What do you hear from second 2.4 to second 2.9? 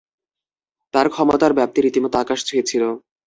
ছুঁয়েছিল!